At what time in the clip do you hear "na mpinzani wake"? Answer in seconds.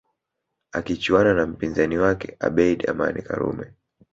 1.33-2.35